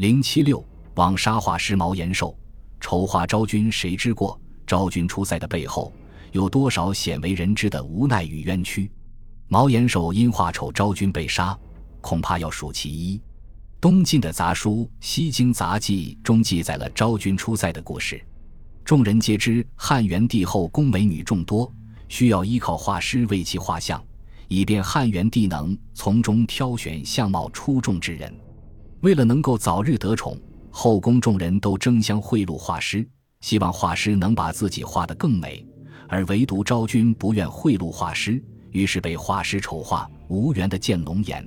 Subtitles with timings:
[0.00, 2.34] 零七六枉杀画师毛延寿，
[2.80, 4.40] 丑化昭君，谁之过？
[4.66, 5.92] 昭君出塞的背后，
[6.32, 8.90] 有多少鲜为人知的无奈与冤屈？
[9.48, 11.54] 毛延寿因画丑昭君被杀，
[12.00, 13.20] 恐怕要数其一。
[13.78, 18.24] 东晋的杂书《西京杂记》中记载了昭君出塞的故事。
[18.82, 21.70] 众人皆知，汉元帝后宫美女众多，
[22.08, 24.02] 需要依靠画师为其画像，
[24.48, 28.34] 以便汉元帝能从中挑选相貌出众之人。
[29.00, 30.38] 为了能够早日得宠，
[30.70, 33.06] 后宫众人都争相贿赂画师，
[33.40, 35.66] 希望画师能把自己画得更美。
[36.06, 38.42] 而唯独昭君不愿贿赂画师，
[38.72, 41.46] 于是被画师丑化，无缘的见龙颜。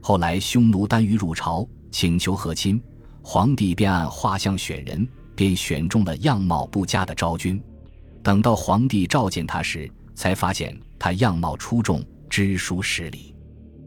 [0.00, 2.82] 后来匈奴单于入朝，请求和亲，
[3.22, 7.62] 皇帝便按画像选人，便选中了样貌不佳的昭君。
[8.22, 13.34] 等到皇帝召见他时，才发现他样貌出众，知书识礼。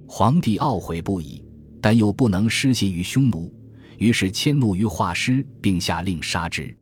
[0.07, 1.43] 皇帝懊悔不已。
[1.83, 3.53] 但又不能失信于匈奴，
[3.97, 6.73] 于是迁怒于画师，并下令杀之。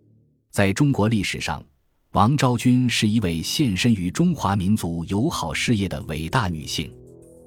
[0.52, 1.64] 在中国历史上，
[2.12, 6.94] 王昭君是一位献身于中华民族友好事业的伟大女性。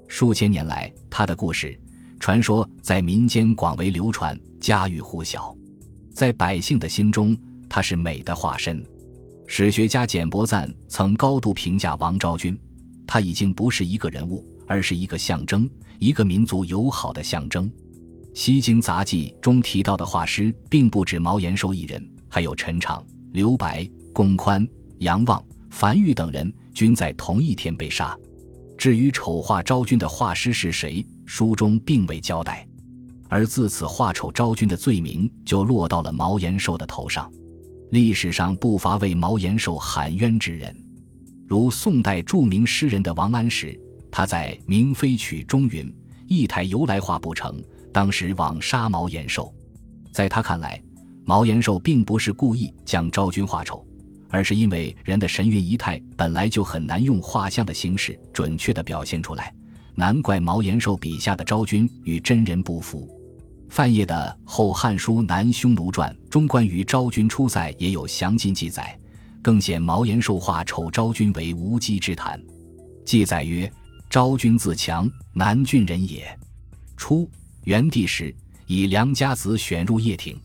[0.09, 1.81] 数千年来，她的故事、
[2.19, 5.57] 传说在民间广为流传，家喻户晓。
[6.13, 8.85] 在百姓的心中，她是美的化身。
[9.47, 12.59] 史学家简伯赞曾高度评价王昭君，
[13.07, 15.69] 她已经不是一个人物，而是一个象征。
[15.99, 17.71] 一个民族友好的象征，
[18.35, 24.67] 《西京杂记》中提到的画师并不止毛延寿一人，还有陈畅、刘白、龚宽、
[24.99, 28.15] 杨望、樊玉等人均在同一天被杀。
[28.77, 32.67] 至于丑化昭君的画师是谁，书中并未交代。
[33.29, 37.33] 而自此，画丑昭君的罪名就落到了毛延寿的头上。
[37.91, 40.77] 历史上不乏为毛延寿喊冤之人，
[41.47, 43.81] 如宋代著名诗人的王安石。
[44.17, 45.93] 他在《明妃曲》中云
[46.29, 47.61] ：“一台由来画不成，
[47.93, 49.53] 当时枉杀毛延寿。”
[50.15, 50.81] 在他看来，
[51.25, 53.85] 毛延寿并不是故意将昭君画丑，
[54.31, 59.53] 而是因为人的神韵仪态本来就很难用画像的形式准确地表现出来，
[59.97, 63.11] 难怪毛延寿笔下的昭君与真人不符。
[63.69, 68.97] 范晔的《后汉书·南匈奴传》中关于昭君出塞也有详尽记载，
[69.43, 72.41] 更显毛延寿画丑昭君为无稽之谈。
[73.05, 73.69] 记载曰。
[74.15, 76.25] 昭君自强，南郡人也。
[76.97, 77.29] 初，
[77.65, 78.33] 元帝时，
[78.69, 80.39] 以良家子选入掖庭，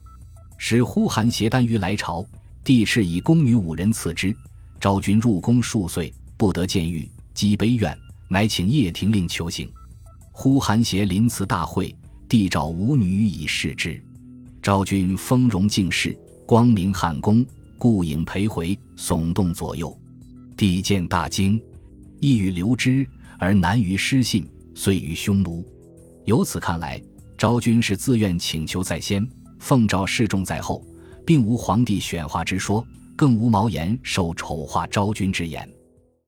[0.57, 2.25] 使呼韩邪单于来朝，
[2.63, 4.35] 帝敕以宫女五人赐之。
[4.79, 7.95] 昭君入宫数岁，不得见遇，积悲怨，
[8.27, 9.71] 乃请掖庭令求行。
[10.31, 11.95] 呼韩邪临辞大会，
[12.27, 14.03] 帝召舞女以示之。
[14.63, 17.45] 昭君丰容敬事，光明汉宫，
[17.77, 19.95] 顾影陪回，耸动左右。
[20.57, 21.61] 帝见大惊，
[22.19, 23.07] 意欲留之。
[23.39, 25.65] 而难于失信，遂于匈奴。
[26.25, 27.01] 由此看来，
[27.37, 29.27] 昭君是自愿请求在先，
[29.59, 30.85] 奉诏示众在后，
[31.25, 32.85] 并无皇帝选化之说，
[33.15, 35.67] 更无毛言受丑化昭君之言。